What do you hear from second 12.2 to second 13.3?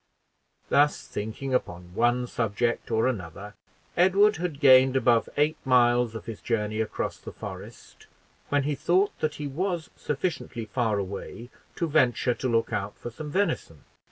to look out for some